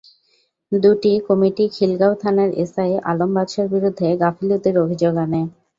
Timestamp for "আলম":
3.09-3.29